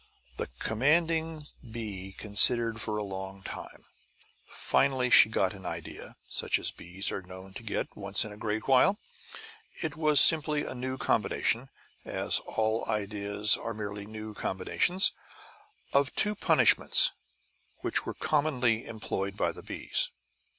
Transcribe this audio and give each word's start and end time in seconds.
The 0.37 0.47
commanding 0.57 1.45
bee 1.63 2.15
considered 2.17 2.81
for 2.81 2.97
a 2.97 3.03
long 3.03 3.43
time. 3.43 3.85
Finally 4.47 5.11
she 5.11 5.29
got 5.29 5.53
an 5.53 5.63
idea, 5.63 6.15
such 6.27 6.57
as 6.57 6.71
bees 6.71 7.11
are 7.11 7.21
known 7.21 7.53
to 7.53 7.61
get 7.61 7.95
once 7.95 8.25
in 8.25 8.31
a 8.31 8.35
great 8.37 8.67
while. 8.67 8.97
It 9.83 9.95
was 9.95 10.19
simply 10.19 10.65
a 10.65 10.73
new 10.73 10.97
combination 10.97 11.69
as 12.03 12.39
all 12.39 12.83
ideas 12.87 13.55
are 13.55 13.75
merely 13.75 14.07
new 14.07 14.33
combinations 14.33 15.11
of 15.93 16.15
two 16.15 16.33
punishments 16.33 17.11
which 17.81 18.03
were 18.03 18.15
commonly 18.15 18.87
employed 18.87 19.37
by 19.37 19.51
the 19.51 19.61
bees. 19.61 20.09